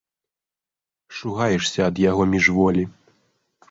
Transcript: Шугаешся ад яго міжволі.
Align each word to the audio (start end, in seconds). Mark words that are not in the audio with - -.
Шугаешся 1.19 1.79
ад 1.91 1.95
яго 2.09 2.23
міжволі. 2.35 2.83